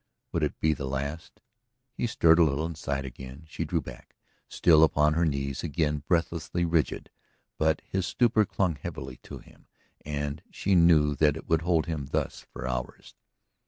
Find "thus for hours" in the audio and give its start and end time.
12.07-13.13